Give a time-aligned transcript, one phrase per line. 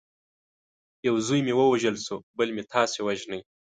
[1.07, 3.41] یو زوی مې ووژل شو بل مې تاسي وژنئ.